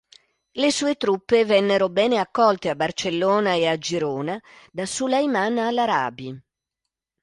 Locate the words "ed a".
3.55-3.77